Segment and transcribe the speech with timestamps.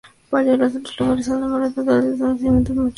[0.31, 2.89] En otros lugares, el número total de nacimientos fue mucho menor.